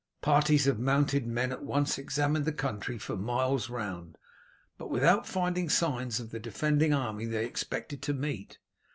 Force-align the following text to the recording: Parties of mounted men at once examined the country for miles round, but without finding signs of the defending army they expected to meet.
Parties 0.23 0.65
of 0.65 0.79
mounted 0.79 1.27
men 1.27 1.51
at 1.51 1.61
once 1.63 1.99
examined 1.99 2.45
the 2.45 2.51
country 2.51 2.97
for 2.97 3.15
miles 3.15 3.69
round, 3.69 4.17
but 4.79 4.89
without 4.89 5.27
finding 5.27 5.69
signs 5.69 6.19
of 6.19 6.31
the 6.31 6.39
defending 6.39 6.91
army 6.91 7.27
they 7.27 7.45
expected 7.45 8.01
to 8.01 8.13
meet. 8.15 8.57